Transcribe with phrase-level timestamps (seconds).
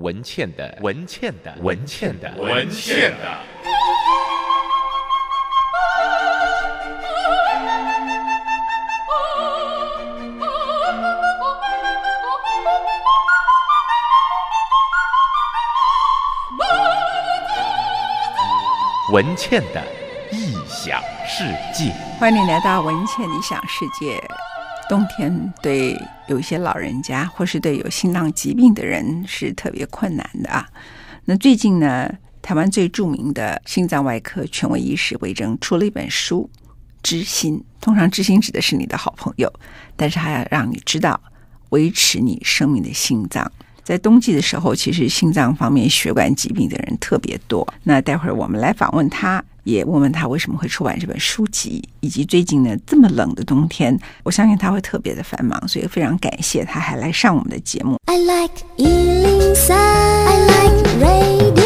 [0.00, 3.38] 文倩的文倩的文倩的文倩的。
[19.10, 19.82] 文倩的
[20.30, 24.22] 异想世界，欢迎你来到文茜的异想世界。
[24.88, 30.66] 冬天对有一些老人家，或是对有心脏疾病的人是特别困难的啊。
[31.26, 32.10] 那最近呢，
[32.40, 36.48] 台湾最著名的心脏外科权威医师魏征出了一本书
[37.02, 39.52] 《知心》，通常知心指的是你的好朋友，
[39.94, 41.20] 但是还要让你知道
[41.68, 43.52] 维持你生命的心脏。
[43.88, 47.66] 在冬季的时候，其实心脏方面血管疾病的人特别多。
[47.84, 49.42] 那待会儿我们来访问他。
[49.64, 57.96] 也问问他为什么会出版这本书籍，以及最近呢这么冷的冬天，我相信他会特别的繁忙，所以非常感谢他还来上我们的节目。
[58.06, 61.57] I like 103, I like radio。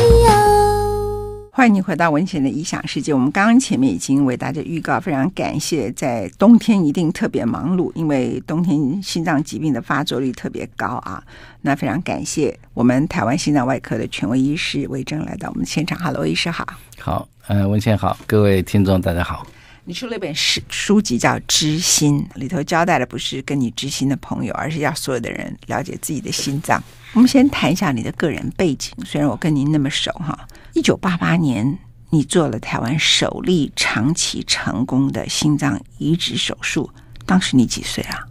[1.63, 3.15] 欢迎回到文茜的异想世界。
[3.15, 11.23] 我们刚刚前面已经为大家预告，非常感谢，在冬天一定特别忙碌，因为冬天心脏疾病的发作率特别高啊。
[11.61, 15.97] 那非常感谢我们台湾心脏外科的权威医师魏征来到我们现场。
[16.01, 16.67] Hello，医师好。
[16.99, 19.47] 好，呃，文茜好，各位听众大家好。
[19.85, 26.81] 你出了一本书书籍叫《知心》，里头交代的不是跟你知心的朋友，而是要所有的人了解自己的心脏。
[27.15, 30.39] 我们先谈一下你的个人背景，虽然我跟您那么熟哈。
[30.75, 31.77] 一九八八年，
[32.11, 36.89] 你做了台湾首例长期成功的心脏移植手术，
[37.27, 38.29] 当时你几岁啊？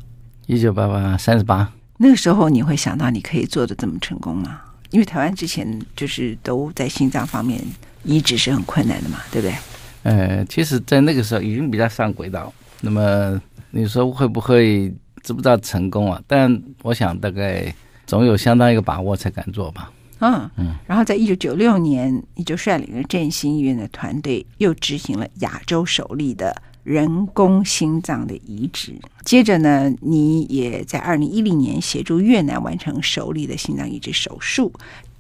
[0.48, 1.70] 一九八八，三十八。
[1.98, 4.62] 那个时候你会想到你可以做的这么成功吗？
[4.92, 7.62] 因为台湾之前就是都在心脏方面
[8.04, 9.56] 移植是很困难的嘛，对不对？
[10.04, 12.52] 呃，其实，在那个时候已经比较上轨道。
[12.82, 16.22] 那么你说会不会知不知道成功啊？
[16.26, 17.74] 但我想大概
[18.08, 19.92] 总有相当一个把握才敢做吧。
[20.20, 20.76] 嗯嗯。
[20.88, 28.94] 然后在一九九六年，你就率领了振兴医院的团队，又执行了亚洲首例的人工心脏的移植。
[29.24, 34.74] 接着呢，你也在二零一零年协助越南完成首例的心脏移植手术。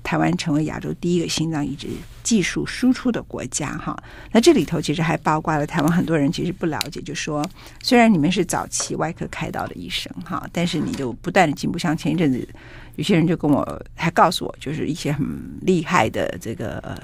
[0.03, 1.88] 台湾成为亚洲第一个心脏移植
[2.23, 3.95] 技术输出的国家，哈，
[4.31, 7.47] 那这里头其实还包括了台湾很多人其实不了解，就说
[7.81, 11.78] 虽然你们是早期外科开刀的医生，哈，但是你就不断的进步。
[11.78, 12.47] 像前一阵子，
[12.95, 15.25] 有些人就跟我还告诉我，就是一些很
[15.61, 16.97] 厉害的这个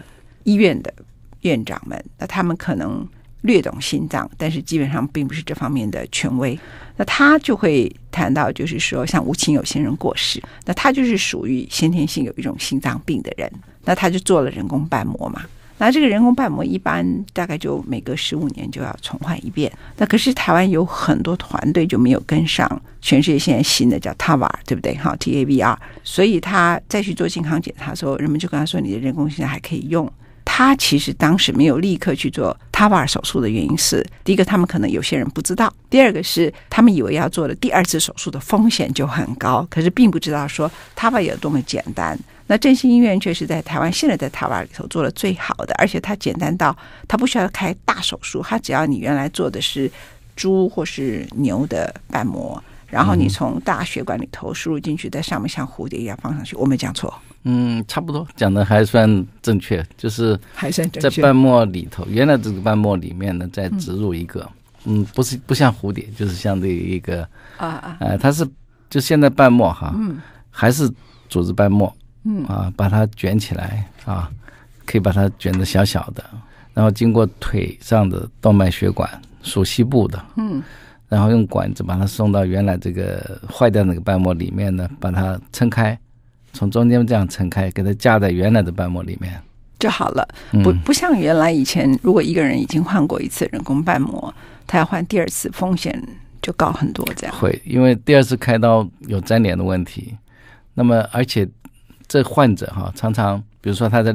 [0.44, 0.94] 医院的
[1.42, 3.08] 院长们，那他们可能。
[3.42, 6.58] 略懂心脏，但是基本上并不是这方面的权威。
[6.96, 13.52] 那他就会谈到，就是说，像吴清友先生过世，那他就是属于先天性有一种心脏病的人，
[13.86, 15.44] 那他就做了人工瓣膜嘛。
[15.80, 19.72] 那这个人工瓣膜一般大概就每隔十五年就要重换一遍。
[19.98, 22.68] 那可是台湾有很多团队就没有跟上
[23.00, 24.96] 全世界现在新的叫 TAVR，对不对？
[24.96, 25.80] 好，T A V R。
[26.04, 30.12] 所以他再去做健康检查的时候，人们就跟他说：“你的人工心脏还可以用。”
[30.50, 42.18] 他其实当时没有立刻去做 TAVR 手术的原因是，第一个他们可能有些人不知道，第二个是他们以为要做的第二次手术的风险就很高，可是并不知道说 TAVR 有多么简单。
[42.48, 46.76] 那振兴医院却是在台湾现在在 TAVR 里头做的最好的，而且它简单到
[47.08, 49.92] 它不需要开大手术，它只要你原来做的是
[50.36, 57.14] 猪或是牛的瓣膜，然后你从大血管里头输入进去，在上面像蝴蝶一样放上去，我没讲错。
[57.44, 64.42] 嗯，差不多讲的还算正确，就是还算在瓣膜里头，原来这个瓣膜里面呢，再植入一个，
[64.84, 67.24] 嗯，嗯，不是不像蝴蝶，就是相对于一个
[67.58, 68.46] 啊啊，呃，它是
[68.90, 70.20] 就现在瓣膜哈，嗯，
[70.50, 70.92] 还是
[71.30, 71.94] 组织瓣膜，
[72.24, 72.44] 嗯。
[72.46, 74.30] 啊，把它卷起来啊，
[74.86, 76.24] 可以把它卷得小小的，
[76.74, 79.10] 然后经过腿上的动脉血管
[79.42, 80.62] 属膝部的，嗯，
[81.08, 85.98] 然后用管子把它送到原来这个坏掉那个瓣膜里面呢，把它撑开。
[86.54, 89.40] 从中间这样撑开，给它架在原来的瓣膜里面
[89.78, 90.28] 就好了。
[90.64, 94.34] 不不像原来以前，如果一个人已经换过一次人工瓣膜，
[94.66, 96.02] 他要换第二次，风险
[96.42, 97.08] 就高很多。
[97.16, 100.16] 这样会，因为第二次开刀有粘连的问题。
[100.74, 101.48] 那么，而且
[102.08, 104.12] 这患者哈，常常比如说他在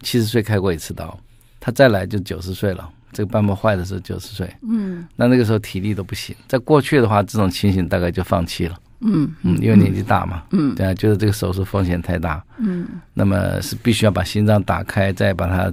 [0.00, 1.18] 七十岁开过一次刀，
[1.60, 2.88] 他再来就九十岁了。
[3.12, 6.34] 这个瓣膜坏的时候九十岁，嗯，那那个时候体力都不行。
[6.48, 8.78] 在过去的话，这种情形大概就放弃了。
[9.00, 9.30] 嗯。
[9.42, 15.72] 嗯，因为年纪大嘛，嗯，对啊，就是这个手术风险太大，嗯，那么是必须要把心脏打开，再把它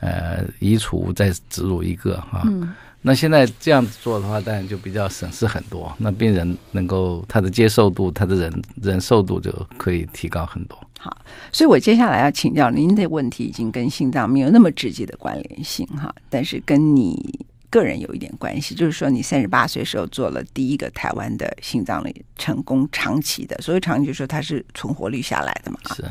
[0.00, 2.42] 呃移除，再植入一个哈。
[2.44, 2.72] 嗯，
[3.06, 10.76] 那现在这样子做的话，当然就比较省事很多，那病人能够他的接受度，他的忍忍受度就可以提高很多。
[10.98, 11.16] 好，
[11.52, 17.46] 所以我接下来要请教您的问题，已经跟心脏没有那么直接的关联性哈，但是跟你。
[17.68, 25.78] 个人有一点关系，就是说你三十八岁时候做了第一个台湾的心脏的成功长期的，所以长期就是说它是存活率下来的嘛。
[25.94, 26.04] 是。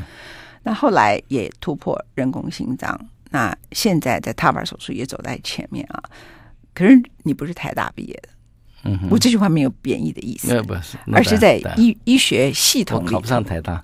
[0.64, 3.00] 那后来也突破人工心脏，
[3.32, 6.04] 那现在在 TAVR 手术也走在前面啊。
[6.76, 8.30] 可是你不是台大毕业的。
[8.88, 13.84] 嗯，我这句话没有贬义的意思，不是，而是在医医学系统里考不上台大，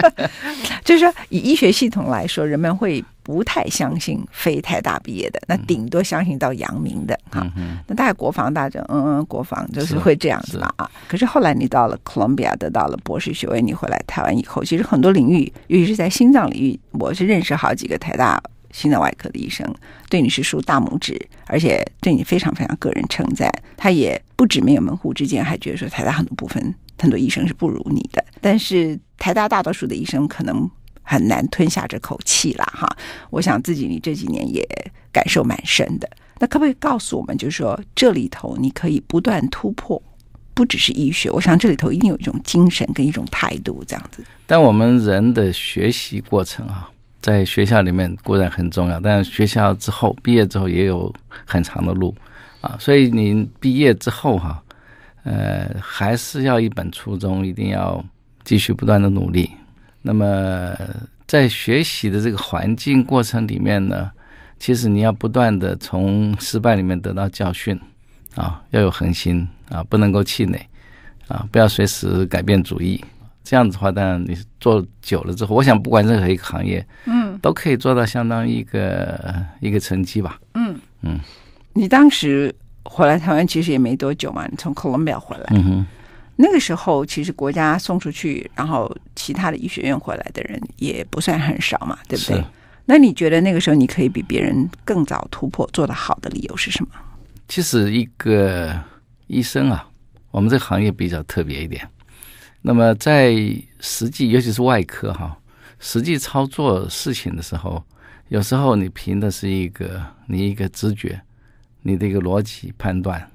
[0.84, 7.50] 就是说以医学系统来说，人们会不太相信非台大毕业的，那顶多相信到阳明的哈。
[7.86, 10.90] 那大概国防大臣，嗯嗯，国防就是会这样子嘛啊。
[11.08, 18.38] 可是后来你到了哥伦比亚得到了博士学位，你回来台湾以后，其实很多领域，尤其是在心脏领域，我是认识好几个台大。
[18.72, 19.66] 心脏外科的医生
[20.08, 23.50] 对你是竖大拇指，而且对你非常非常个人称赞。
[23.76, 28.24] 他也不止没有门户之见，还觉得说台大很多部分很多医生是不如你的。
[28.40, 30.70] 但是台大大多数的医生可能
[31.02, 32.88] 很难吞下这口气啦哈。
[33.30, 34.66] 我想自己你这几年也
[35.12, 36.08] 感受蛮深的。
[36.38, 40.00] 那可不可以告诉我们，就是说这里头你可以不断突破，
[40.54, 44.24] 不只是医学，我想这里头一定有一种精神跟一种态度这样子。
[44.46, 46.90] 但我们人的学习过程啊。
[47.20, 51.12] 在学校里面固然很重要，但学校之后毕业之后也有
[51.44, 52.14] 很长的路
[52.60, 54.62] 啊，所以你毕业之后哈，
[55.24, 58.02] 呃，还是要一本初衷，一定要
[58.44, 59.50] 继续不断的努力。
[60.02, 60.74] 那么
[61.26, 64.10] 在学习的这个环境过程里面呢，
[64.58, 67.78] 其实你要不断的从失败里面得到教训
[68.34, 70.58] 啊，要有恒心啊，不能够气馁
[71.28, 73.04] 啊，不要随时改变主意。
[73.50, 80.38] 这样子的话，当然你做久了之后，我想不管任何一个行业，嗯，都可以做到相当一个一个成绩吧。
[80.54, 81.18] 嗯嗯，
[81.72, 82.54] 你当时
[82.84, 85.86] 回来台湾其实也没多久嘛，你从哥伦比亚回来，嗯哼，
[86.36, 92.44] 那个时候其实国家送出去，然后其他的医学院回来的人也不算很少嘛，对不对？
[92.84, 96.90] 那你觉得那个时候你可以比别人更早突破，做得好的理由是什么？
[97.48, 98.72] 其实一个
[99.26, 99.84] 医生啊，
[100.30, 101.84] 我们这个行业比较特别一点。
[102.62, 103.34] 那么在
[103.80, 105.34] 实际，尤其是外科哈，
[105.78, 107.82] 实际操作事情的时候，
[108.28, 111.18] 有时候你凭的是一个你一个直觉，
[111.80, 113.26] 你的一个逻辑判断。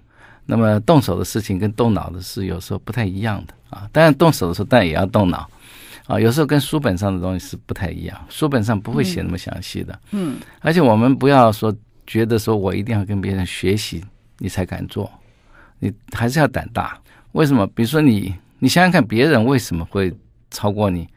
[0.45, 3.89] 那么动手的事情跟动脑的事有时候不太一样的啊。
[3.91, 5.49] 当然动手的时候，当然也要动脑
[6.05, 6.19] 啊。
[6.19, 9.99] 有时候跟书本上的东西是不太一样，书本上不会写那么详细的。
[10.11, 10.37] 嗯。
[10.59, 11.75] 而且我们不要说
[12.05, 14.05] 觉得说我一定要跟别人学习，
[14.37, 15.11] 你才敢做，
[15.79, 16.95] 你还是要胆大。
[17.31, 17.65] 为什么？
[17.65, 18.35] 比如说你。
[18.65, 20.11] 你想想看，别人为什么会
[20.49, 21.07] 超过你？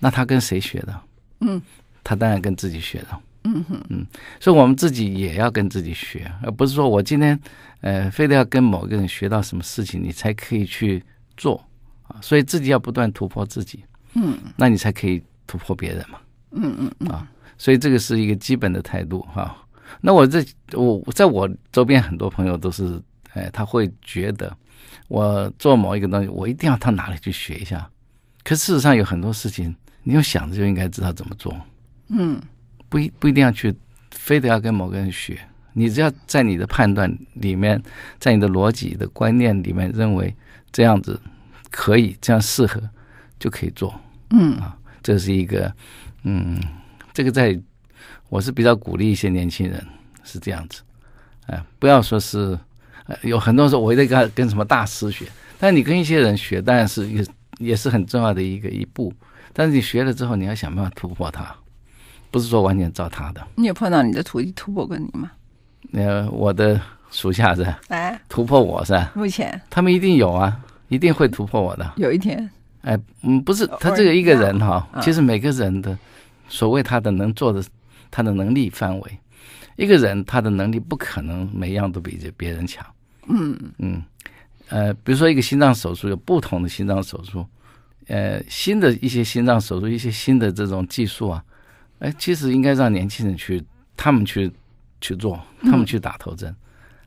[0.00, 1.00] 那他跟谁学的？
[1.38, 1.62] 嗯，
[2.02, 3.06] 他当然跟自己学的。
[3.44, 4.04] 嗯哼，嗯，
[4.40, 7.38] 所以我们自己也要跟自己学，而不是说我今天
[7.80, 11.00] 呃非得要跟某个人学到什么事情，你才可以去
[11.36, 11.64] 做
[12.08, 12.18] 啊。
[12.20, 13.84] 所以自己要不断突破自己。
[14.14, 16.18] 嗯，那你才可以突破别人嘛。
[16.50, 17.24] 嗯嗯嗯啊，
[17.56, 19.56] 所以这个是一个基本的态度哈。
[20.00, 23.00] 那我这我在我周边很多朋友都是，
[23.34, 24.52] 哎，他会觉得。
[25.08, 27.88] 我做某一个东西，我一定要到哪里去学一下。
[28.42, 31.56] 可事实上有很多事情，你用想着就应该知道怎么做。
[32.08, 32.40] 嗯，
[32.88, 33.74] 不一不一定要去，
[34.10, 35.38] 非得要跟某个人学。
[35.72, 37.80] 你只要在你的判断里面，
[38.18, 40.34] 在你的逻辑的观念里面，认为
[40.72, 41.20] 这样子
[41.70, 42.80] 可以，这样适合，
[43.38, 43.94] 就可以做。
[44.30, 45.72] 嗯啊，这是一个，
[46.22, 46.60] 嗯，
[47.12, 47.56] 这个在，
[48.28, 49.84] 我是比较鼓励一些年轻人
[50.24, 50.82] 是这样子。
[51.46, 52.58] 哎，不要说是。
[53.22, 55.26] 有很多人说，我一定跟跟什么大师学，
[55.58, 57.24] 但你跟一些人学，当然是也
[57.58, 59.12] 也是很重要的一个一步。
[59.52, 61.54] 但是你学了之后，你要想办法突破它，
[62.30, 63.46] 不是说完全照他的。
[63.54, 65.30] 你有碰到你的徒弟突破过你吗？
[65.92, 66.78] 呃，我的
[67.10, 69.12] 属下是哎，突破我是吧？
[69.14, 71.92] 目前他们一定有啊，一定会突破我的。
[71.96, 72.50] 有一天，
[72.82, 75.96] 哎，嗯，不是他这个一个人哈，其实每个人的
[76.48, 77.64] 所谓他的能做的，
[78.10, 79.18] 他的能力范围，
[79.76, 82.84] 一个人他的能力不可能每样都比这别人强。
[83.28, 83.58] 嗯。
[83.78, 84.02] 嗯，
[84.68, 87.46] 呃，比如说一个心脏手术，有不同的心脏手术，
[88.08, 91.44] 呃，新的一些心脏手术，一些新的这种技术啊，
[92.00, 93.62] 哎，其实应该让年轻人去，
[93.96, 94.50] 他们去
[95.00, 96.54] 去做，他们去打头针，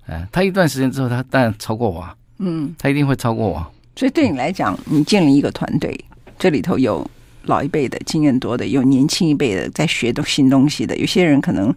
[0.05, 2.07] 哎、呃，他一段时间之后，他当然超过我，
[2.37, 3.71] 嗯，他一定会超过我。
[3.95, 5.97] 所以对你来讲，你建立一个团队，
[6.37, 7.09] 这里头有
[7.43, 11.75] 老一辈的经验多的，有年轻一辈的在学东新东西的，有些人可能。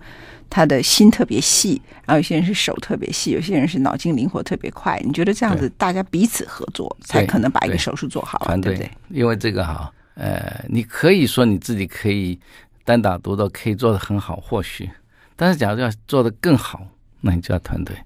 [0.55, 5.01] 他的心特别细，然后有些人是手特别细，有些人是脑筋灵活特别快。
[5.03, 8.91] 你觉得这样子大家彼此合作，才可能把一个手术做好，对，对不对？
[9.09, 12.39] 因为这个哈，呃，你可以说你自己可以
[12.85, 14.91] 单打独斗，可以做得很好，或许，
[15.37, 16.87] 但是假如要做得更好，
[17.23, 17.97] 那你就要团队。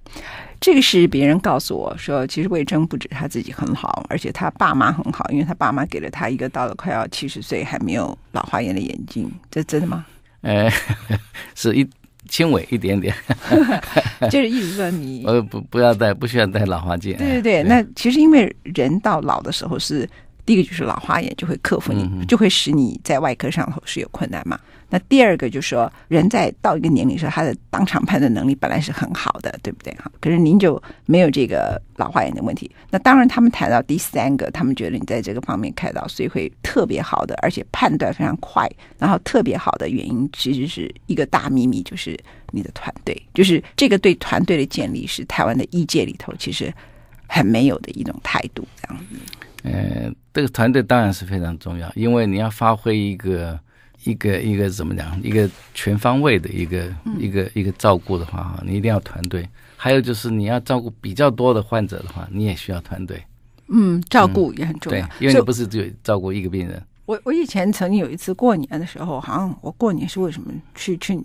[0.60, 10.06] 这个是别人告诉我说，其实魏征不止他自己很好，而且他爸妈很好，因为他爸妈给了他一个到了快要七十岁还没有老花眼的眼镜，这真的吗？
[10.42, 10.70] 呃，
[11.56, 11.84] 是一。
[12.28, 13.14] 轻微一点点，
[14.30, 17.16] 就是意思说你呃不不要戴，不需要戴老花镜。
[17.16, 20.09] 对对对，对那其实因为人到老的时候是
[20.45, 24.59] 第一个就是老花眼就会克服你，嗯、就会使你在外科上头是有困难嘛。
[24.88, 29.92] 那第二个就是说，人在到一个年龄时候，他的当场判断能力本来是很好的，对不对？
[29.94, 32.70] 哈，可是您就没有这个老花眼的问题。
[32.90, 42.16] 那当然，他们谈到第三个，他们觉得你在这个方面开刀，所以会特别好的，而且判断非常快，然后特别好的原因，其实是一个大秘密，就是
[42.52, 46.72] 你的团队，就是这个对团队的建立是台湾的医界里头其实
[47.26, 49.16] 很没有的一种态度，这样子。
[49.64, 53.58] 呃，这个团队当然是非常重要，因为你要发挥一个。
[54.06, 55.20] 一个一个怎么讲？
[55.22, 59.46] 一个全方位的一个、嗯、一个一个照顾的话，哈，你一定要团队。
[59.76, 63.20] 还有就是你要照顾比较多的患者的话，你也需要团队。
[63.68, 66.82] 嗯，照顾也很重要，嗯、对，因为你不是只有照顾一个病人。
[67.04, 71.20] 我我以前曾经有一次过年的时候，好像我过年是为什么去去？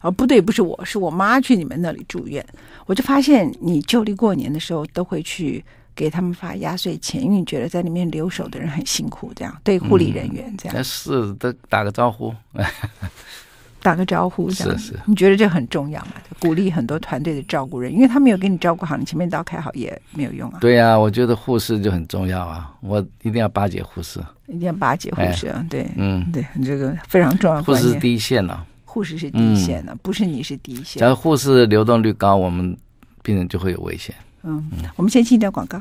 [0.00, 2.44] 啊，不对，不是我，是我妈去你们那里住院，
[2.86, 5.62] 我就发现你就地过年的时候都会去。
[5.94, 10.76] 给他们发压岁钱，因为你觉得在里面留守的人很辛苦，这样对护理人员这样。
[10.76, 12.34] 嗯、是，都打个招呼，
[13.82, 14.78] 打个招呼这样。
[14.78, 16.12] 是是，你觉得这很重要嘛？
[16.40, 20.58] 鼓励很多团队的照顾人，因为他没有给你照顾好，你前面刀开好也没有用啊。
[20.60, 25.58] 对呀、啊，我觉得护士就很重要啊，我一定要巴结护士，一定要巴结护士啊。
[25.60, 27.62] 哎、对，嗯，对，你这个非常重要。
[27.62, 31.00] 护士是第一线呢、啊，护士是第一线的、啊，嗯、不是你是第一线。
[31.00, 32.76] 假如护士流动率高，我们
[33.22, 34.14] 病人就会有危险。
[34.44, 35.80] 嗯，我们先进一段广告。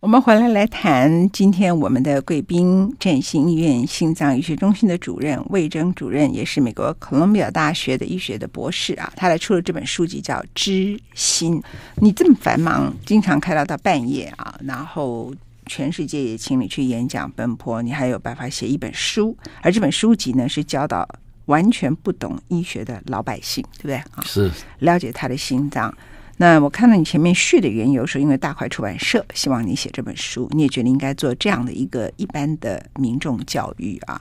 [0.00, 9.12] 我们回来来谈今天我们的贵宾，振兴医院心脏医学中心的主任魏征主任，也是美国哥伦比亚大学的医学的博士啊。
[9.14, 11.60] 他来出了这本书籍叫《知心》。
[11.96, 15.32] 你这么繁忙，经常开到到半夜啊，然后
[15.66, 21.08] 全世界也请你去演讲奔波，你还有办法写一本书，而这本书籍呢是教导。
[21.46, 24.22] 完全不懂医学的老百姓，对不对啊？
[24.24, 25.92] 是了解他的心脏。
[26.38, 34.20] 那我看到你前面序的缘由，说因为大块出版社希望你写这本书，你也觉得应该做这样的一个一般的民众教育啊。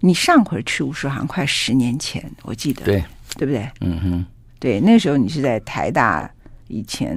[0.00, 3.04] 你上回出书好像快十年前，我记得，对
[3.36, 3.70] 对不对？
[3.82, 4.26] 嗯哼，
[4.58, 6.28] 对，那时候你是在台大
[6.68, 7.16] 以前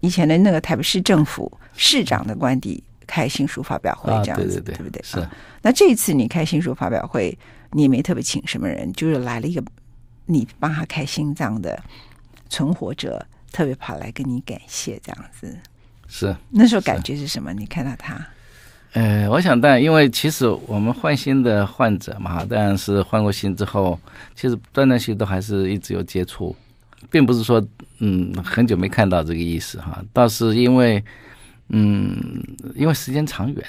[0.00, 5.00] 以前的那个台北市政府市长的官邸开新书发表会，这样子，啊、对对对，对不对？
[5.02, 5.26] 是。
[5.62, 7.36] 那这一次你开新书发表会。
[7.74, 9.60] 你也没特别请什么人，就是来了一个
[10.26, 11.82] 你帮他开心脏的
[12.48, 15.58] 存活者，特别跑来跟你感谢这样子。
[16.06, 17.52] 是那时候感觉是什么？
[17.52, 18.24] 你看到他？
[18.92, 23.98] 呃，我想但，因为其实我们换心的患者嘛，当然是换过心之后，
[24.36, 26.54] 其实断断续续都还是一直有接触，
[27.10, 27.60] 并不是说
[27.98, 31.02] 嗯很久没看到这个意思哈，倒是因为
[31.70, 32.40] 嗯
[32.76, 33.66] 因为时间长远，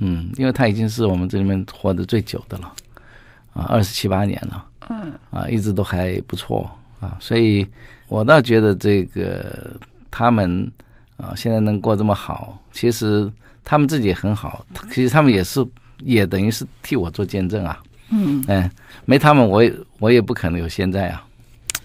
[0.00, 2.74] 嗯，因为他已经是我们这里面活得最久的了。
[3.54, 6.70] 啊，二十七八年了，嗯，啊，一直都还不错
[7.00, 7.66] 啊，所以
[8.08, 9.74] 我倒觉得这个
[10.10, 10.70] 他们
[11.16, 13.32] 啊，现在能过这么好，其实
[13.62, 15.64] 他们自己也很好，其实他们也是
[16.00, 17.80] 也等于是替我做见证啊，
[18.10, 18.70] 嗯，哎，
[19.04, 21.24] 没他们，我也我也不可能有现在啊，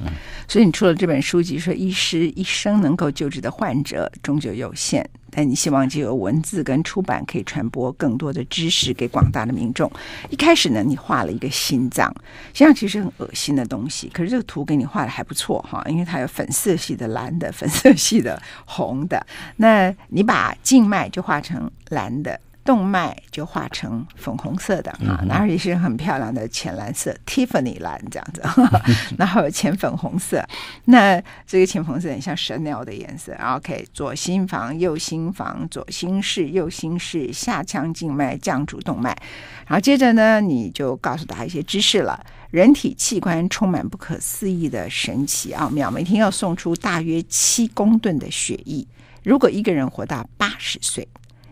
[0.01, 0.07] 嗯，
[0.47, 5.07] 所以你出了这本书籍，说医师一生能够救治的患者终究有限。
[5.31, 9.91] 但你希望这个文字跟出版，可以传播更多的知识给广大的民众。
[10.29, 12.13] 一开始呢，你画了一个心脏，
[12.53, 19.25] 心脏其实很恶心的东西，可是这个图给你画的还不错哈，因为它有粉色系的、蓝的、粉色系的、红的。
[19.57, 22.39] 那你把静脉就画成蓝的。
[22.63, 28.43] 动脉就画成粉红色的啊，然后也是很漂亮的浅蓝色，Tiffany 蓝这样子，
[29.17, 30.45] 然后浅粉红色。
[30.85, 33.35] 那这个浅粉红色很像 Chanel 的颜色。
[33.55, 39.17] OK，左心房、右心房，左心室、右心室，下腔静脉、降主动脉。
[39.65, 42.23] 然后接着呢，你就告诉大家一些知识了。
[42.51, 48.85] 人体器官充满不可思议的神奇奥妙，每天要送出大约七公吨的血液。
[49.23, 51.07] 如果一个人活到八十岁，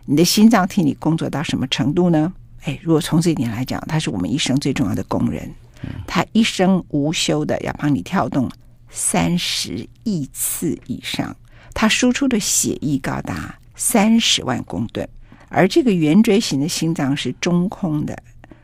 [0.09, 2.33] 你的心脏替你工作到什么程度呢？
[2.63, 5.53] 哎，如果从这一点来讲，它是我们一生最重要的工人。
[6.07, 8.49] 他一生无休的要帮你跳动
[8.89, 11.35] 三十亿次以上，
[11.73, 15.07] 他输出的血液高达三十万公吨。
[15.49, 18.17] 而这个圆锥形的心脏是中空的，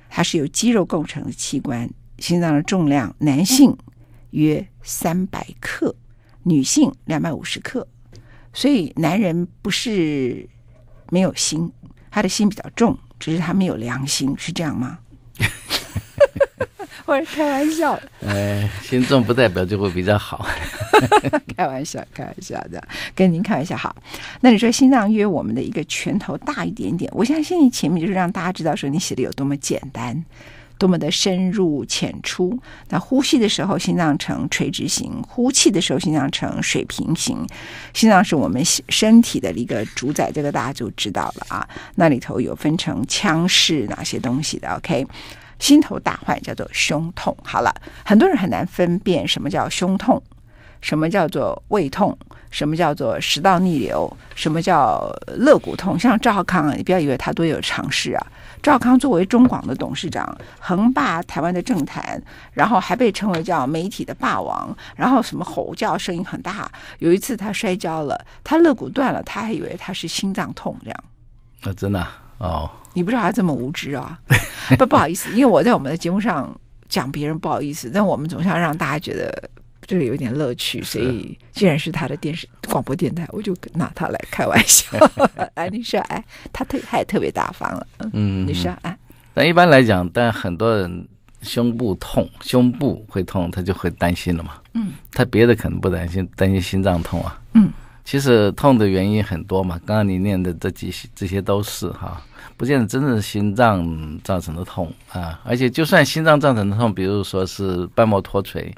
[0.10, 1.90] 它是由肌肉构成的器官。
[2.20, 3.78] 心脏的重量，男性
[4.30, 5.94] 约三百克，
[6.44, 7.86] 女性两百五十克。
[8.54, 10.48] 所以男人不是。
[11.14, 11.72] 没有心，
[12.10, 14.98] 他的心比较重，只是他没有良心，是这样吗？
[17.06, 18.10] 我是开玩笑的。
[18.22, 20.48] 呃， 心重不代表就会比较好。
[21.56, 22.82] 开玩笑，开玩笑的，
[23.14, 23.96] 跟您开玩笑哈。
[24.42, 30.26] 那你说心脏约我们的一个拳头大一点点，我相信你前面就是让大家知道说你写的有多么简单。
[30.84, 32.60] 多么的深入浅出。
[32.90, 37.48] 那呼吸的时候，心脏呈垂直型；呼气的时候，心脏呈水平型。
[37.94, 41.66] 心脏是我们身体的一个主宰，这个大家就知道了啊。
[41.96, 45.08] 那里头有分成腔室哪些东西的？OK，
[45.58, 47.34] 心头大患叫做胸痛。
[47.46, 47.74] 好了，
[48.04, 50.22] 很多人很难分辨什么叫胸痛。
[50.82, 52.18] 什么叫做胃痛？
[52.52, 54.18] 什么叫做食道逆流？
[54.36, 55.98] 什么叫肋骨痛？
[55.98, 58.28] 像赵康啊，你不要以为他多有常识啊。
[58.64, 62.20] 赵康作为中广的董事长，横霸台湾的政坛，
[62.54, 66.72] 然后还被称为叫媒体的霸王，然后什么吼叫声音很大。
[67.00, 71.04] 有一次他摔跤了，他肋骨断了，他还以为他是心脏痛这样。
[71.64, 72.72] 啊，真的、啊、哦？
[72.94, 74.18] 你不知道他这么无知啊？
[74.80, 76.50] 不，不好意思，因为我在我们的节目上
[76.88, 79.50] 讲别人不好意思，但我们总是要让大家觉得。
[79.86, 84.88] 就是有点乐趣，所以既然是他的电视广播电台，我就拿他来开玩笑。
[85.56, 87.88] 哎，你说，哎，他特他也特别大方了。
[88.14, 88.98] 嗯，你说，哎，
[89.34, 91.08] 但一般来讲，但很多人
[91.42, 94.54] 胸部痛，胸部会痛，他就会担心了嘛。
[94.74, 97.40] 嗯，他别的可能不担心，担心心脏痛啊。
[97.54, 97.70] 嗯，
[98.06, 102.22] 其实痛的原因很多嘛，刚刚你念的这几些这些都是哈，
[102.58, 105.42] 不见得真的是心脏造成的痛啊。
[105.44, 108.74] 而且就算心脏造成的痛，比如说是瓣膜脱垂。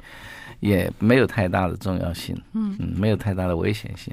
[0.60, 4.12] 也没有太大的重要性，嗯嗯，没有太大的危险性。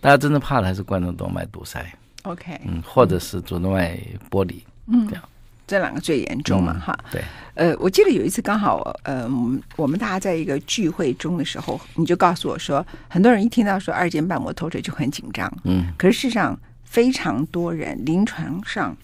[0.00, 1.84] 大家真正怕的还是冠状动脉堵塞
[2.22, 3.98] ，OK，嗯，或者是主动脉
[4.30, 5.24] 剥离，嗯，这样，
[5.66, 7.22] 这两个最严重嘛，哈、嗯，对。
[7.54, 18.96] 呃，我记得有一次刚好，呃，我们我们大家在一个聚会中的时候，你就告诉我说，很多人一听到说二尖瓣膜脱垂就很紧张，嗯，可是事实上非常多人临床上，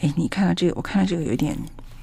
[0.00, 1.56] 哎，你看到这个，我看到这个有点。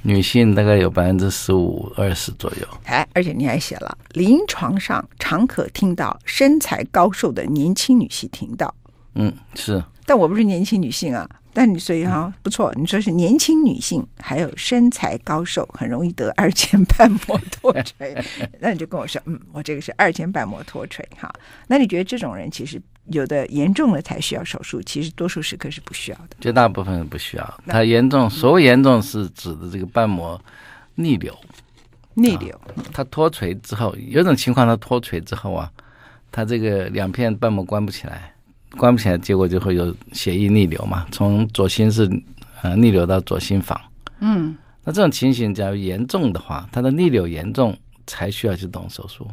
[0.03, 8.73] 女性大概有百分之十五二十左右，哎，而且你还写了，临床上常可听到身材高瘦的年轻女性听到，
[9.15, 11.29] 嗯，是，但我不是年轻女性啊。
[11.59, 18.15] 但你所以哈不错，你说是年轻女性，还有身材高瘦，很容易得二尖瓣膜脱垂。
[18.61, 21.33] 那你就跟我说，嗯，我这个是二尖瓣膜脱垂哈。
[21.65, 26.37] 那你觉得这种人其实有的严重了才需要手术，其实多数时刻是不需要的。
[26.39, 27.59] 绝大部分人不需要。
[27.65, 30.39] 它严重，所谓严重是指的这个瓣膜
[30.93, 31.35] 逆流。
[32.13, 32.61] 逆流，
[32.93, 35.71] 它脱垂之后，有种情况它脱垂之后啊，
[36.31, 38.31] 它这个两片瓣膜关不起来。
[38.77, 42.09] 关不起来，结果就会有血液逆流嘛，从左心室
[42.61, 43.79] 呃逆流到左心房。
[44.19, 49.27] 嗯，那这种情形假如严重的话，它的逆流严重才需要去动手术。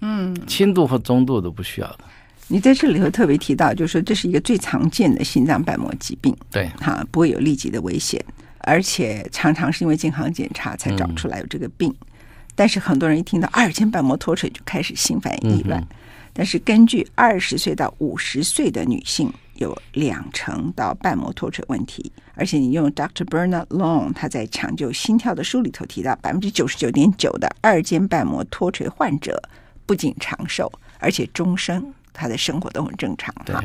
[0.00, 2.00] 嗯，轻度或中度都不需要的。
[2.48, 6.36] 你在这里头特别提到，就是说这是一个最常见的心脏瓣膜疾病。
[6.50, 8.22] 对，哈，不会有立即的危险，
[8.60, 11.88] 而且常常是因为健康检查才找出来有这个病。
[11.88, 12.06] 嗯、
[12.54, 15.80] 但是很多人一听到二尖瓣膜脱垂就开始心烦意乱。
[15.80, 15.86] 嗯
[16.32, 23.24] 但是根据二十岁到五十岁的女性有两成到瓣膜脱垂问题，而且你用 Dr.
[23.24, 29.42] Bernard Long 他在抢救心跳的书里头提到，百分之九十九点九的二尖瓣膜脱垂患者
[29.84, 33.62] 不仅长寿，而且终生他的生活都很正常哈。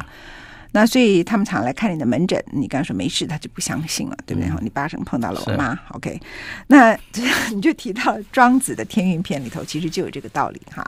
[0.72, 4.50] 那所以他们常来看你的门诊，你刚说没事，他就不相信了，对不对？
[4.50, 6.20] 嗯、你八成碰到了我妈，OK？
[6.68, 6.94] 那
[7.56, 10.86] 你就提到庄子的《天运篇》里头，其实就有这个道理哈。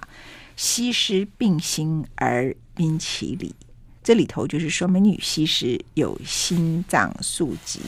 [0.58, 3.56] 西施病心而宾其里，
[4.04, 7.80] 这里头就是说美女西施有心脏素疾，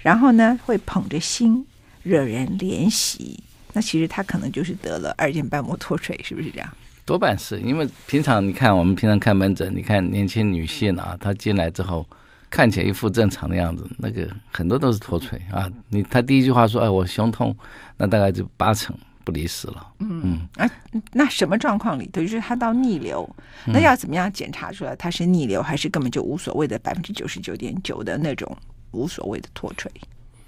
[0.00, 1.64] 然后呢会捧着心
[2.02, 3.42] 惹人怜惜。
[3.72, 6.68] 那其实她可能就是得了二尖瓣膜脱垂，是不是这样？
[7.04, 12.04] 多半是因为平常你看我们平常看门诊，你看年轻女性啊，她进来之后
[12.50, 15.70] 看起来一副正常的样子，那个很多都是脱垂啊。
[15.88, 17.56] 你她第一句话说：“哎，我胸痛”，
[17.96, 18.96] 那大概就八成。
[19.30, 20.68] 不离死了，嗯嗯啊，
[21.12, 23.28] 那什么状况里头就是他到逆流，
[23.66, 28.56] 那要怎么样检查出来他是逆流，还是根本就无所谓的百分之九十九点九的那种
[28.90, 29.88] 无所谓的脱垂？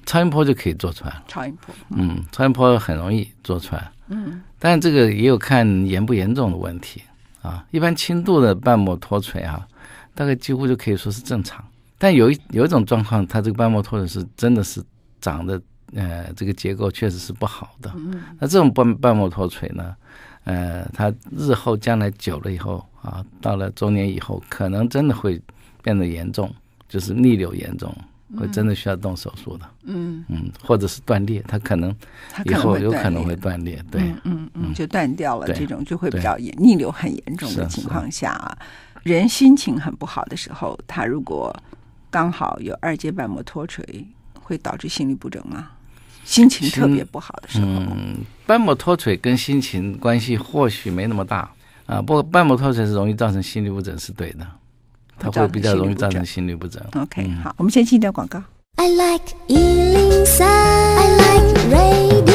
[0.04, 1.22] 超音波就可以做出来。
[1.28, 7.00] 超音波，嗯，超音波很容易做出来，嗯，但这个也有看严不严重的问题
[7.40, 7.64] 啊。
[7.70, 9.64] 一般轻度的瓣膜脱垂啊，
[10.12, 11.64] 大概几乎就可以说是正常。
[11.98, 14.82] 但有一有一种状况，它这个瓣膜脱垂是真的是
[15.20, 15.62] 长得。
[15.94, 17.92] 呃，这个结构确实是不好的。
[18.38, 19.94] 那这种半半膜脱垂呢，
[20.44, 25.40] 呃，它日后将来久了以后啊，到了中年以后，可能真的会
[25.82, 26.52] 变得严重，
[26.88, 27.94] 就是逆流严重，
[28.38, 29.68] 会真的需要动手术的。
[29.84, 31.94] 嗯嗯，或者是断裂，它可能
[32.44, 33.84] 以后有可能会断裂。
[33.90, 35.46] 对，嗯嗯，嗯，就断掉了。
[35.52, 38.56] 这种就会比较严，逆流很严重的情况下啊，
[39.02, 41.54] 人心情很不好的时候，他如果
[42.10, 45.70] 刚好有二阶半膜脱垂，会导致心律不整吗？
[46.24, 51.50] 心情特别不好的时候，嗯，瓣膜脱垂跟心情关系或许没那么大
[51.86, 52.00] 啊。
[52.00, 54.46] 不过瓣膜脱垂是容易造成心律不整，是对的，
[55.18, 56.82] 它会比较容易造成心律不整。
[56.94, 58.42] OK，好，我们先进一段广告。
[58.76, 62.31] I like 103, I like radio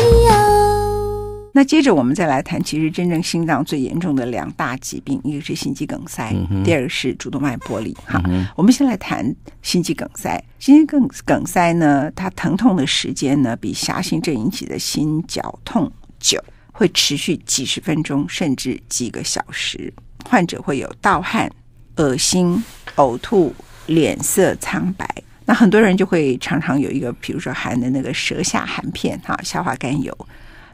[1.57, 7.91] 那接着我们再来谈，其实真正心脏最严重的两大疾病，一个是心肌梗塞，嗯、第二个是主动脉剥离。
[8.05, 10.39] 哈、嗯，我们先来谈心肌梗塞。
[10.59, 16.39] 心肌梗梗塞呢，它疼痛的时间呢，比狭心症引起的心绞痛久，
[16.71, 19.91] 会持续几十分钟甚至几个小时。
[20.29, 21.51] 患者会有盗汗、
[21.95, 22.63] 恶心、
[22.97, 23.51] 呕吐、
[23.87, 25.09] 脸色苍白。
[25.43, 30.15] 那很多人就会常常有一个，比如说含的那个舌下含片，哈，消化甘油。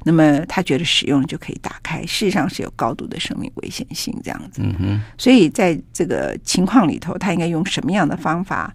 [0.05, 4.61] 那么他觉得使用就可以打开，事实上是有高度的生命危险性，这样子。
[4.63, 5.01] 嗯哼。
[5.17, 8.73] 所以在这个情况里头，他应该用什么样的方法？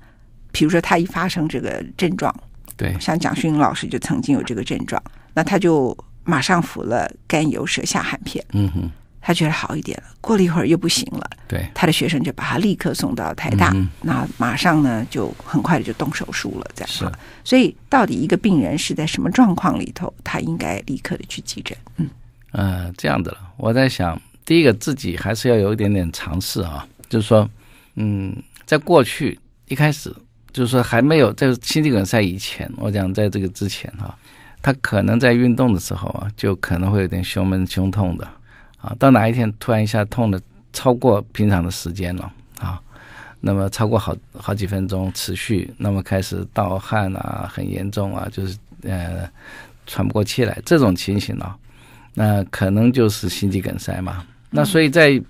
[0.51, 2.35] 比如说他一发生这个症状，
[2.77, 5.01] 对，像蒋勋老师就曾经有这个症状，
[5.35, 8.45] 那他就马上服了甘油舌下含片。
[8.53, 8.91] 嗯哼。
[9.29, 11.31] 他觉得好一点了，过了一会儿又不行了。
[11.47, 16.89] 对，他的学生就把他立刻送到台大，嗯、那马上呢就很快的就动手术了，这样。
[16.89, 17.05] 是。
[17.45, 21.77] 所以，到底一个病人是在什么状况里头，他应该立刻的去急诊？
[21.99, 22.09] 嗯，
[22.53, 23.39] 呃，这样的了。
[23.59, 27.47] 我在想，第一个自己还是要有一点点尝试啊，就是说，
[27.97, 30.11] 嗯，在过去一开始，
[30.55, 34.17] 就是说还没有在心肌梗塞以前，我讲在这个之前哈、啊，
[34.63, 38.27] 他可能在运动的时候啊，就可能会有点胸闷、胸痛的。
[38.81, 40.41] 啊，到哪一天突然一下痛的
[40.73, 42.81] 超过平常的时间了啊，
[43.41, 49.29] 那么超过好好几分钟持续，那么开始盗汗啊，很严重啊，就是呃
[49.87, 51.57] 喘不过气来这种情形啊，
[52.15, 54.25] 那可能就是心肌梗塞嘛。
[54.51, 55.21] 那所以在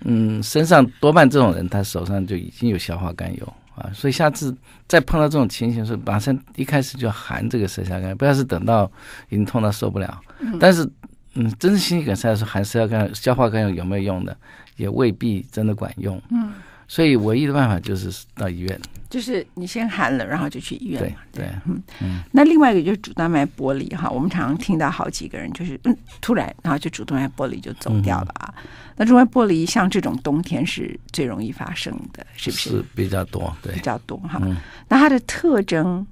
[0.00, 4.56] 嗯身上多半这种人他手上就已经有消化甘油啊，所以下次
[4.88, 8.90] 再碰到这种情形是马上一开始就含这个舌下甘油，不要是等到
[9.28, 10.18] 已经痛到受不了，
[10.58, 10.90] 但是。
[11.34, 14.36] 嗯，真正心肌梗塞的时候，还是要看消化甘油有没有用的，
[14.76, 16.20] 也未必真的管用。
[16.30, 16.52] 嗯，
[16.86, 18.80] 所以唯一的办法就是到医院。
[19.10, 21.00] 就是你先寒了，然后就去医院。
[21.00, 22.22] 对对，嗯嗯。
[22.32, 28.52] 那另外一个就是主动脉剥离哈，我们常常听到好几个人就是嗯，突然然后就主动脉剥离就走掉了啊。
[28.56, 28.64] 嗯、
[28.96, 32.70] 那主动脉剥离像这种冬天是最容易发生的，是不是？
[32.70, 34.40] 是比较多，对，比较多哈。
[34.42, 34.56] 嗯、
[34.88, 36.04] 那它的特征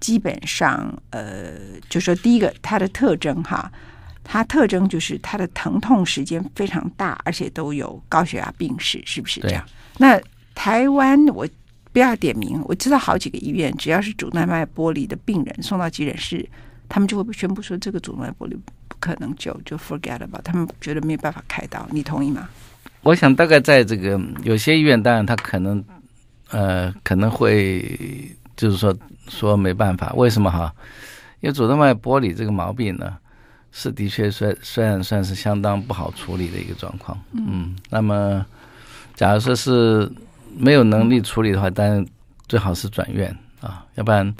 [0.00, 1.52] 基本上呃，
[1.88, 3.70] 就说第一个它的特征哈。
[4.32, 9.64] 它特征就是它的疼痛时间非常大，而且都有高血压病史，是不是这样？
[9.66, 10.22] 对那
[10.54, 11.44] 台湾我
[11.92, 16.48] 不要点名，我知道好几个医院，只要是主动脉剥离的病人送到急诊室，
[16.88, 18.54] 他们就会宣布说这个主动脉剥离
[18.86, 22.48] 不可能救，就 forget about，他们觉得没有办法开刀，你同意吗？
[23.02, 25.84] 我想大概在这个有些医院，当然他可能
[26.50, 30.72] 呃可能会就是说说没办法，为什么哈？
[31.40, 33.16] 因为主动脉剥离这个毛病呢？
[33.72, 38.44] 是的确，虽虽然算是相当不好处理的一个状况，嗯，那么
[39.14, 40.10] 假如说是
[40.56, 42.04] 没有能力处理的话，当然
[42.48, 44.34] 最好是转院啊，要不然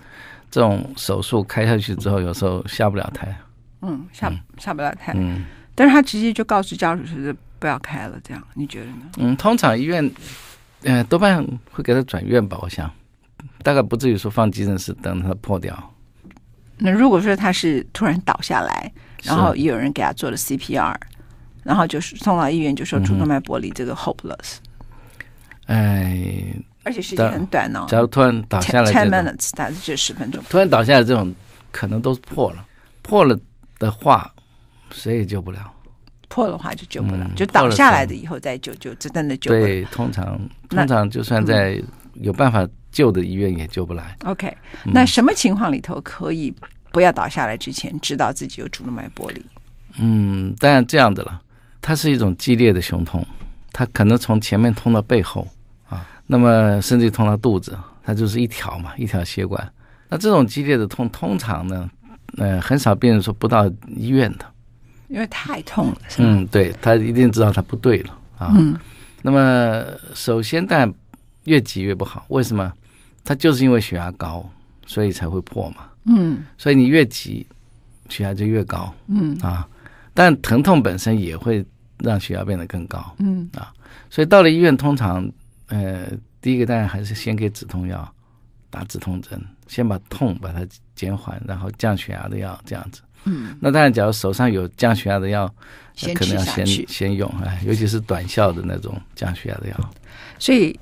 [0.50, 3.36] 这种手术开下去之后，有时候下不了台，
[3.82, 9.02] 嗯，下下不了台，嗯，但是他直接就告诉家属是不要开了，这样你觉得呢？
[9.18, 10.10] 嗯，通常医院，
[10.82, 12.90] 呃，多半会给他转院吧，我想，
[13.62, 15.94] 大概不至于说放急诊室等他破掉。
[16.78, 18.90] 那如果说他是突然倒下来，
[19.22, 20.94] 然后也有人给他做了 CPR，
[21.62, 24.56] 然后就是送到医院，就说主动脉剥离这个 hopeless。
[25.66, 27.87] 哎，而且时间很短哦。
[27.88, 30.42] 假如突然倒下来，ten minutes，大概就十分钟。
[30.48, 31.33] 突然倒下来这种，
[31.70, 32.66] 可能都是破了。
[33.02, 33.38] 破了
[33.78, 34.33] 的话，
[34.90, 35.72] 谁也救不了。
[36.28, 39.62] 破的话就救不了，嗯、就倒下来的以后再救，就真的救不了。
[39.62, 41.83] 对，通常通常就算在
[42.14, 44.16] 有办法救的医院也救不来。
[44.20, 46.54] 嗯、OK，那什么情况里头可以？
[46.92, 49.44] 不要倒下来之前，知道自己有主动脉剥离。
[49.98, 51.40] 嗯，当然这样的了。
[51.81, 53.26] 它是一种激烈的胸痛，
[53.72, 55.48] 它可能从前面通到背后
[55.88, 59.72] 啊，那么甚至通到肚子，它就是一条嘛，一条血管。
[60.09, 61.90] 那这种激烈的痛，通常呢，
[62.37, 64.44] 呃，很少病人说不到医院的，
[65.09, 65.96] 因为太痛了。
[66.18, 68.53] 嗯，对，他一定知道他不对了啊。
[68.57, 68.76] 嗯。
[69.22, 70.92] 那么首先，但
[71.44, 72.24] 越急越不好。
[72.29, 72.72] 为什么？
[73.24, 74.48] 他就是因为血压高，
[74.87, 75.89] 所以才会破嘛。
[76.04, 77.46] 嗯，所以你越急，
[78.08, 78.92] 血压就越高。
[79.06, 79.68] 嗯啊，
[80.14, 81.64] 但疼痛本身也会
[81.98, 83.14] 让血压变得更高。
[83.18, 83.72] 嗯啊，
[84.08, 85.30] 所以到了医院，通常
[85.66, 86.06] 呃，
[86.40, 88.10] 第一个当然还是先给止痛药，
[88.70, 93.02] 打止痛针，先把痛把它减缓，然后降血压的药这样子。
[93.24, 95.46] 嗯，那当然，假如手上有降血压的药，
[96.14, 99.90] 可能要先先用哎，尤其是短效的那种降血压的药。
[100.38, 100.78] 所以。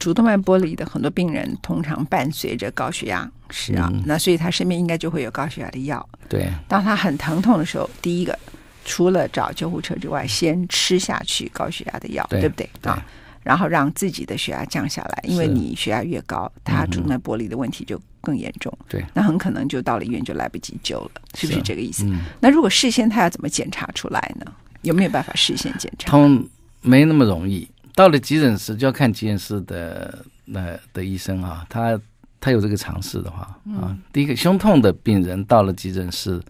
[0.00, 6.04] 主动脉剥离的很多病人通常伴随着高血压，是啊，嗯、那所以他身边应该就会有高血压的药。
[6.28, 8.36] 对，当他很疼痛的时候，第一个
[8.84, 13.04] 除了找救护车之外，先吃下去高血压的药，对，对不对啊？
[13.42, 18.72] 然后让自己的血压降下来，因为你血压越高，他主动脉剥离的问题就更严重。
[18.88, 22.04] 对，那很可能就到了医院就来不及救了，是不是这个意思？
[22.06, 24.50] 嗯，那如果事先他要怎么检查出来呢？
[24.82, 26.10] 有没有办法事先检查？
[26.10, 26.42] 通
[26.80, 27.68] 没那么容易，
[28.00, 32.00] 到了急诊室就要看急诊室的那的医生啊，他
[32.40, 36.40] 他有这个常识的话啊，嗯、第一个胸痛的病人到了急诊室，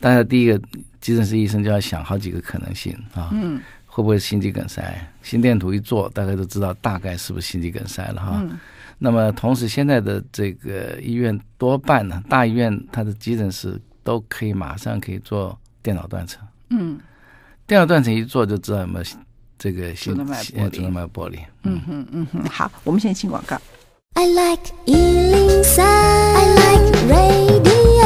[0.00, 0.60] 大家第一个
[1.00, 4.82] 急诊室医生就要想好几个可能性啊，嗯，会不会心肌梗塞？
[5.22, 8.40] 心电图一做，大概都知道大概是不是心肌梗塞了哈。
[8.42, 8.58] 嗯、
[8.98, 16.98] 那么同时现在的这个医院多半呢，大医院它的急诊室都可以马上可以做电脑断层，嗯。
[17.64, 19.04] 电脑断层一做就知道有没有
[19.60, 20.24] 这个心主
[20.80, 21.38] 动脉剥离。
[21.64, 23.60] 嗯哼嗯哼，好，我们先请广告。
[24.14, 28.00] I like 103, I like radio。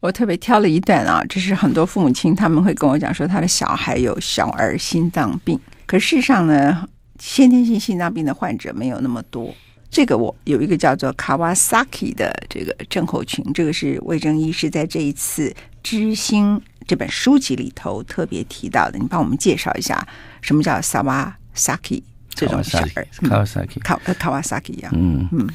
[0.00, 6.88] 我特别挑了一段啊，这是很多父母亲他们会跟我讲说，他的小孩有小儿心脏病，可事实上呢，
[7.20, 9.54] 先天性心脏病的患者没有那么多。
[9.88, 15.54] 这个我有一个叫做 Kawasaki 的这个症候群，这个是魏征医师在这一次
[15.86, 18.98] 知心这本书籍里头特别提到的。
[18.98, 20.04] 你帮我们介绍一下
[20.42, 24.92] 什么叫 Kawasaki 这种小儿？Kawasaki 卡呃 Kawasaki 一样。
[24.96, 25.48] 嗯嗯，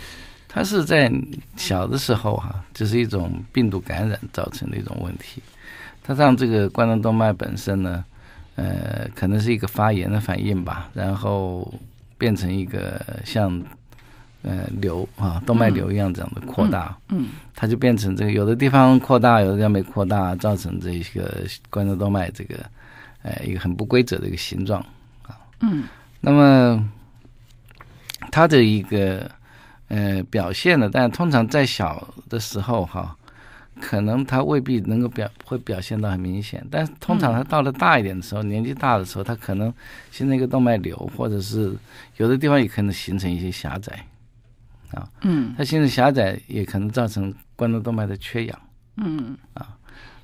[0.48, 1.12] 它是在
[1.58, 5.44] 小的时候哈、啊，就是一种病毒感染造成的一种问题。
[6.02, 8.06] 它让这个冠状动脉本身呢，
[8.56, 11.74] 呃，可能是一个发炎的反应吧，然后
[12.18, 13.62] 变成一个像。
[14.44, 22.56] 呃，瘤啊，动脉瘤一样这样的扩大，嗯，嗯，它就变成这个，有的地方扩大，有的地方没扩大，造成这一个冠状动脉这个，
[23.22, 24.82] 呃，一个很不规则的一个形状
[25.28, 25.84] 啊，嗯，
[26.20, 26.90] 那么
[28.32, 29.30] 它的一个
[29.90, 33.16] 呃表现呢，但通常在小的时候哈，
[33.80, 39.72] 可能它未必能够表会表现到很明显，但是通常它到了大一点的时候，年纪大的时候，它可能
[40.10, 41.72] 形成一个动脉瘤，或者是
[42.18, 44.04] 有的地方也可能形成一些狭窄。
[44.94, 48.62] 啊，嗯，它心室狭窄也可能造成冠状动脉的缺氧，
[48.98, 49.38] 嗯。
[49.54, 49.78] 啊，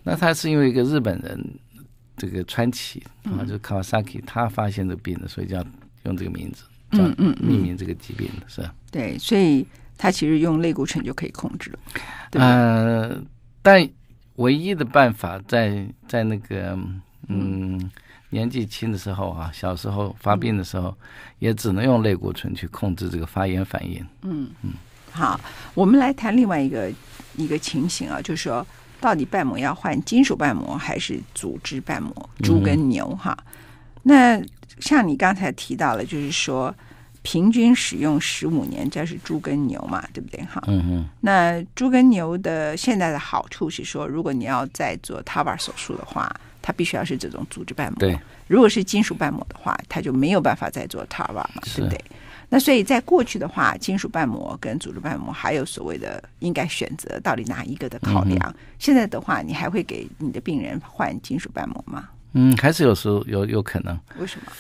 [0.04, 1.44] 那他是因为一个日本人
[2.16, 5.64] 这个川崎啊，就是 Kawasaki，他发现这个病的，所以叫
[6.04, 7.04] 用这个名字，叫
[7.42, 8.74] 命名这个疾病的是吧？
[8.92, 9.66] 对，所以
[9.98, 11.80] 他其实用类固醇就可以控制了，
[12.32, 13.22] 对呃，
[13.62, 13.88] 但
[14.36, 16.78] 唯一的办法在在那个
[17.28, 17.90] 嗯。
[18.30, 20.94] 年纪轻的时候啊，小时候发病的时候，
[21.40, 24.06] 也只能用类固醇去控制这个发炎反应。
[24.24, 24.74] 嗯嗯，
[25.12, 25.40] 好，
[25.74, 26.92] 我们来谈另外一个
[27.38, 28.68] 一个情形啊，就是说，
[29.00, 32.30] 到底瓣膜要换金属瓣膜还是组织瓣膜？
[32.44, 33.38] 猪跟牛哈？
[33.46, 33.46] 嗯、
[34.04, 34.42] 那
[34.82, 36.76] 像你刚才提到了，就是说
[37.22, 40.44] 平均使用十五年，这是猪跟牛嘛，对不对？
[40.44, 41.06] 哈，嗯嗯。
[41.22, 46.30] 那猪跟牛的现在的好处是说，如果你要再做 TAVR 手术的话。
[46.68, 48.20] 它必须要是这种组织瓣膜，对。
[48.46, 51.98] 如果是金属瓣膜的话，它就没有办法再做 TAVR 嘛，对不对？
[52.50, 58.38] 那所以在过去的话，金属瓣膜跟组织瓣膜还有所谓的应该选择到底哪一个的考量。
[58.50, 62.10] 嗯、现在的话，你还会给你的病人换金属瓣膜吗？
[62.34, 63.98] 嗯，还是有时候有有可能。
[64.20, 64.52] 为什么？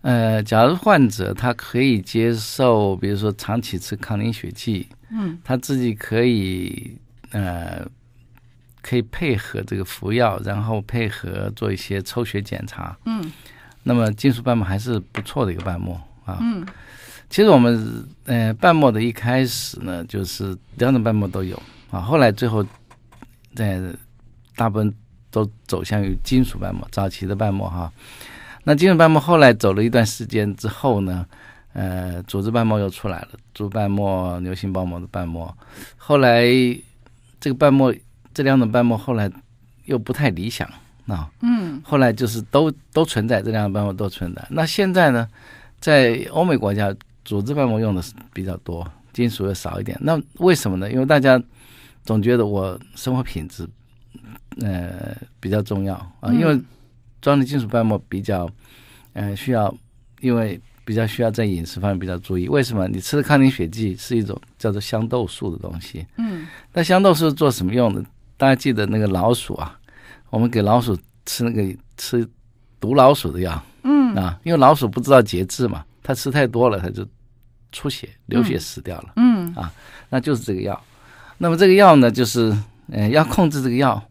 [0.00, 6.96] 呃，假如患者他可以接受，比如说长期吃抗凝血剂，嗯，他自己可以
[7.32, 7.86] 呃。
[8.82, 12.96] 可以配合这个服药，然后配合做一些抽血检查。
[13.04, 13.30] 嗯，
[13.82, 16.38] 那么金属瓣膜还是不错的一个瓣膜啊。
[16.40, 16.66] 嗯，
[17.28, 22.64] 其实我们呃瓣膜的一开始呢，就是两种瓣膜都有啊，后来最后
[23.54, 23.80] 在
[24.56, 24.94] 大部分
[25.30, 27.92] 都走向于金属瓣膜，早期的瓣膜哈。
[28.64, 31.26] 那金属瓣膜后来走了一段时间之后呢，
[31.74, 35.56] 呃，组织瓣膜又出来了，猪瓣膜、牛心包膜的瓣膜。
[35.96, 36.44] 后来
[37.38, 37.94] 这个瓣膜。
[38.40, 39.30] 这两种瓣膜后来
[39.84, 40.66] 又不太理想
[41.06, 44.42] 啊，嗯，后来就是都都存在，这两种瓣膜都存在。
[44.48, 45.28] 那现在呢，
[45.78, 46.90] 在欧美国家，
[47.22, 49.94] 组织瓣膜用的是比较多，金属又少一点。
[50.00, 50.90] 那为什么呢？
[50.90, 51.38] 因为大家
[52.02, 53.68] 总觉得我生活品质
[54.62, 56.58] 呃比较重要啊，因为
[57.20, 58.50] 装的金属瓣膜比较
[59.12, 59.70] 呃需要，
[60.22, 62.48] 因为比较需要在饮食方面比较注意。
[62.48, 62.88] 为什么？
[62.88, 68.02] 你吃的抗凝血剂是一种叫做香豆素的东西，嗯，那香豆素做什么用的？
[68.40, 69.78] 大家记得那个老鼠啊，
[70.30, 72.26] 我们给老鼠吃那个吃
[72.80, 74.14] 毒老鼠的药，嗯。
[74.14, 77.06] 啊，因为老鼠不知道节制嘛，它吃太多了，它就
[77.70, 79.70] 出血流血死掉了，嗯，嗯啊，
[80.08, 80.82] 那就是这个药。
[81.36, 82.48] 那么这个药呢，就是
[82.86, 84.02] 嗯、呃，要控制这个药，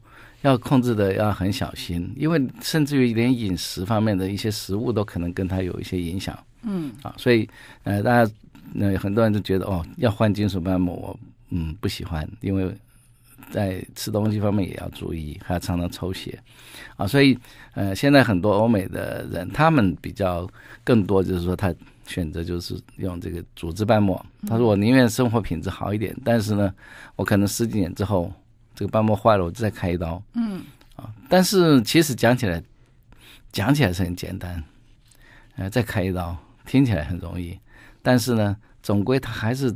[0.44, 6.92] 要控制的要很小心，因为甚至于连饮食方面的一些食物都可能跟它有一些影响，嗯。
[7.02, 7.50] 啊，所以
[7.84, 8.32] 呃，大家
[8.74, 12.72] 那、呃、很多人都觉得哦，要换金属瓣膜，我嗯不喜欢，因为。
[13.52, 16.38] 在吃东西方面也要注意，还要常常抽血，
[16.98, 17.38] 啊，所以
[17.74, 20.48] 呃，现在很多欧美的人，他们比较
[20.84, 21.74] 更多就是说他
[22.06, 24.24] 选择就是用这个组织瓣膜。
[24.48, 26.74] 他说：“我宁愿生活品质好一点，但是呢，
[27.16, 28.32] 我可能十几年之后
[28.74, 30.62] 这个瓣膜坏了，我再开一刀。”嗯，
[30.96, 32.62] 啊，但是其实讲起来，
[33.52, 34.64] 讲起来是很简单，
[35.56, 36.36] 呃，再开一刀
[36.66, 37.60] 听起来很容易，
[38.02, 39.76] 但是呢，总归它还是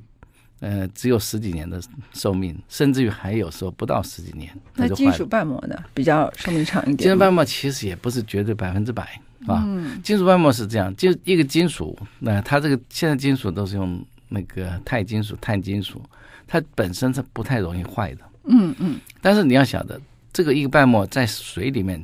[0.64, 1.82] 呃只有十几年的
[2.14, 4.50] 寿命，甚至于还有时候不到十几年。
[4.76, 6.98] 那金属瓣膜呢，比较寿命长一点。
[6.98, 9.20] 金属瓣膜其实也不是绝对百分之百。
[9.46, 9.68] 啊，
[10.02, 16.02] 金属瓣膜是这样，就一个金属，那它这个现在金属都是用那个钛金属、碳金属，
[16.48, 18.22] 它本身是不太容易坏的。
[18.46, 18.98] 嗯嗯。
[19.22, 20.00] 但是你要晓得，
[20.32, 22.02] 这个一个瓣膜在水里面，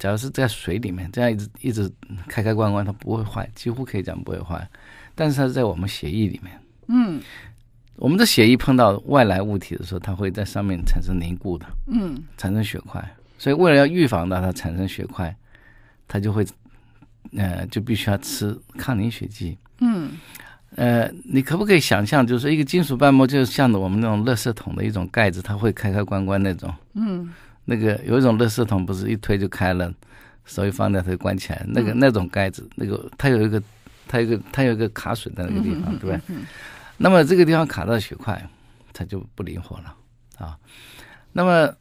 [0.00, 1.88] 假如是在水里面这样一直一直
[2.26, 4.68] 开开关关，它不会坏，几乎可以讲不会坏。
[5.14, 7.20] 但是它在我们血液里面，嗯，
[7.96, 13.02] 我们的血液碰到外来物体的时候，它会在上面产生凝固的，嗯，产生血块。
[13.38, 15.34] 所以为了要预防到它产生血块，
[16.08, 16.46] 它就会。
[17.36, 19.56] 呃，就必须要吃抗凝血剂。
[19.80, 20.10] 嗯，
[20.76, 26.72] 呃，你可不可以想象，就是一个金属瓣膜，就是像我们那种垃圾桶的一种盖子，它会开开关关那种。
[26.92, 27.32] 嗯，
[27.64, 29.92] 那个有一种垃圾桶，不是一推就开了，
[30.44, 31.64] 手一放掉它就关起来。
[31.66, 33.60] 那个那种盖子，那个它有一个，
[34.06, 36.20] 它有一个，它有一个卡榫在那个地方，对不对？
[36.96, 38.48] 那么这个地方卡到血块，
[38.92, 39.96] 它就不灵活了
[40.38, 40.58] 啊。
[41.32, 41.74] 那么，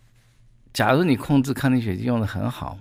[0.74, 2.78] 假如你控制抗凝血剂用的很好，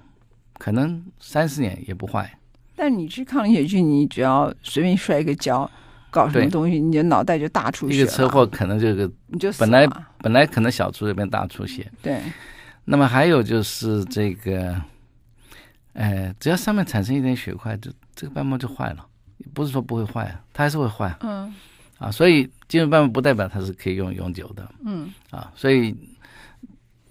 [0.58, 2.38] 可能三十年也不坏。
[2.74, 5.70] 但你吃抗凝血剂，你只要随便摔一个跤，
[6.10, 7.96] 搞什么东西，你的脑袋就大出血。
[7.96, 9.86] 一个车祸可能就个，你就本来
[10.18, 11.90] 本来可能小出血变大出血。
[12.00, 12.20] 对。
[12.84, 14.80] 那么还有就是这个，
[15.92, 19.06] 呃，只要上面产生一点血块，就这个瓣膜就坏了。
[19.52, 21.14] 不是说不会坏，它还是会坏。
[21.20, 21.54] 嗯。
[22.02, 24.68] 啊，所以金属瓣膜不代表它是可以用永久的。
[24.84, 25.12] 嗯。
[25.30, 25.96] 啊，所以。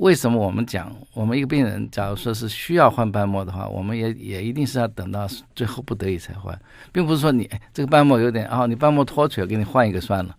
[0.01, 6.59] 为什么我们讲，我们一个病人，假如说是需要换瓣膜的话，我们也也一定是要等到最后不得已才换，
[6.91, 10.35] 并不是说你这个瓣膜有点啊、哦，你瓣膜脱垂，给你换一个算了。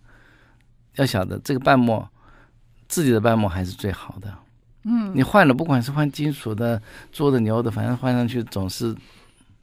[0.95, 2.05] 要晓得这个瓣膜，
[2.89, 4.33] 自己的瓣膜还是最好的。
[4.83, 6.81] 嗯，你换了，不管是换金属的、
[7.13, 8.93] 做的、牛的，反正换上去总是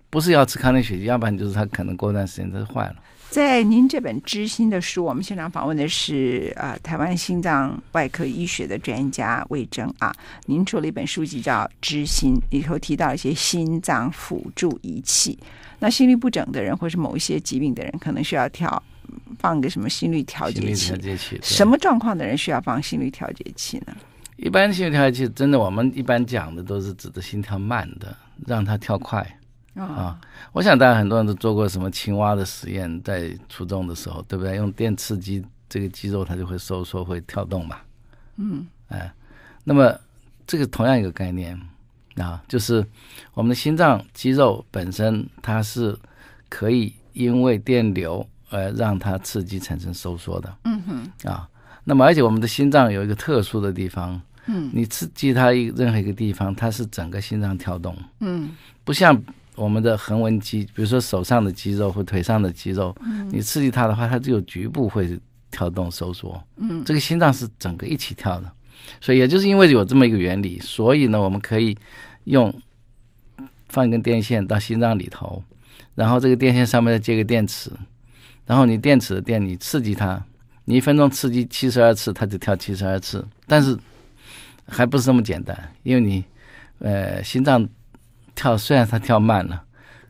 [0.08, 2.96] 不是要吃抗凝血剂，要不然就是它可能过段时间它就坏了。
[3.30, 10.12] 在您这本《知心》的书，我们现场访问的是啊、呃，台湾心脏外科医学的专家魏征啊。
[10.46, 15.38] 您出了一本书籍叫《知心》，里头提到一些心脏辅助仪器。
[15.78, 18.82] 那心律不整的人，或是某一些疾病的人，可能需要调
[19.38, 20.88] 放个什么心率调节器？
[20.88, 21.38] 调节器。
[21.40, 23.96] 什么状况的人需要放心律调节器呢？
[24.38, 29.24] 一般心率调节器，真的我们一般讲的都是指的心跳慢的，让它跳快。
[29.80, 34.56] 啊、哦，我想大家很多人都做过什么青蛙的实验，在初中的时候，对不对？
[34.56, 37.76] 用电刺激这个肌肉，它就会收缩，会跳动嘛。
[38.36, 39.10] 嗯，哎，
[39.64, 39.98] 那么
[40.46, 41.58] 这个同样一个概念
[42.16, 42.84] 啊，就是
[43.32, 45.98] 我们的心脏肌肉本身，它是
[46.48, 50.54] 可以因为电流而让它刺激产生收缩的。
[50.64, 51.48] 嗯哼，啊，
[51.84, 57.96] 那么而且我们的心脏有一个特殊的地方，嗯，你刺激它一任何一个地方，它是整个心脏跳动。
[58.18, 58.50] 嗯，
[58.84, 59.18] 不像。
[59.56, 65.18] 我们的横纹肌，比如说手上的肌肉或腿上的肌肉，嗯，你刺激它的话，它只有局部会
[65.50, 66.42] 跳动收缩。
[66.56, 68.50] 嗯，这个心脏是整个一起跳的，
[69.00, 71.76] 所以也就是因为有这么一个原理，所以呢，我们可以
[72.24, 72.54] 用
[73.68, 75.42] 放一根电线到心脏里头，
[75.94, 77.70] 然后这个电线上面再接个电池，
[78.46, 80.22] 然后你电池的电你刺激它，
[80.64, 83.26] 你一分钟刺激七十二次，它就跳七十二次。
[83.46, 83.76] 但是
[84.66, 86.24] 还不是这么简单，因为你
[86.78, 87.68] 呃心脏。
[88.40, 89.62] 跳虽然他跳慢了，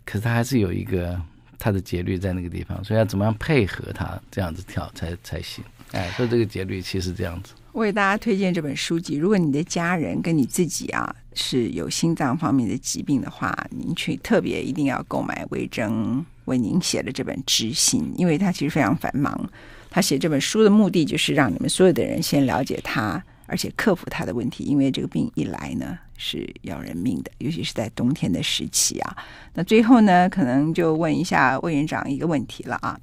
[0.04, 1.20] 可是他还是有一个
[1.58, 5.64] 他的节律在那个地方，所以要怎么样配合他这样子跳才才行？
[5.90, 7.54] 哎，所以这个节律其实这样子。
[7.72, 19.50] 我给大家推荐这本书籍，如果你的家人跟你自己啊是有心脏方面的疾病的话，您去特别一定要购买魏征为您写的这本《知心》，因为他其实非常繁忙。
[19.90, 23.20] 他写这本书的目的就是让你们所有的人先了解他。
[23.46, 29.16] 而且克服他的问题，因为这个病一来呢是要人命的，尤其是在冬天的时期啊。
[29.54, 33.00] 那最后呢，可能就问一下魏院长一个问题了啊。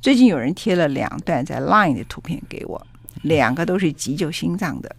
[0.00, 2.86] 最近有人贴了两段在 Line 的图片给我，
[3.22, 4.96] 两个都是急救心脏的，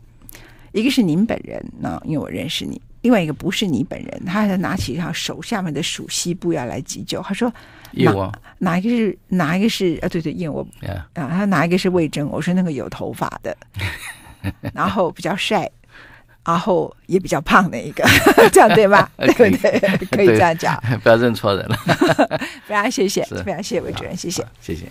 [0.71, 7.21] 一个是您本人，那因为我认识你；另外一个不是你本人，他还拿起一条手下面的鼠蹊部要来急救。
[7.21, 7.51] 他说
[7.93, 10.07] 哪哪一个是哪一个是啊？
[10.09, 12.29] 对对，燕窝.啊，他哪一个是魏征？
[12.29, 13.55] 我说那个有头发的。
[14.73, 15.69] 然后比较帅，
[16.47, 18.03] 然后也比较胖的一个，
[18.53, 19.09] 这样对吧？
[19.19, 19.79] 对不对？
[20.09, 21.77] 可以这样讲， 不要认错人了。
[22.65, 24.85] 非常谢谢，非常谢谢魏主任，谢谢，谢谢。